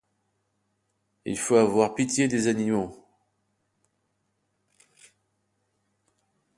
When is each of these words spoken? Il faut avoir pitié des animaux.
Il 1.25 1.37
faut 1.37 1.57
avoir 1.57 1.93
pitié 1.93 2.27
des 2.27 2.47
animaux. 2.47 3.05